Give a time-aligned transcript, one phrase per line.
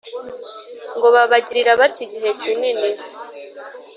[0.95, 2.89] ngo babigira batyo igihe kinini,